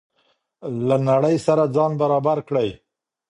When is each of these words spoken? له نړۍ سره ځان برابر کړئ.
له 0.87 0.95
نړۍ 1.09 1.35
سره 1.47 1.63
ځان 1.75 1.91
برابر 2.01 2.37
کړئ. 2.47 2.69